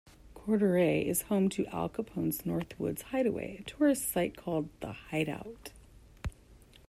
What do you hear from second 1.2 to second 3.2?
home to Al Capone's northwoods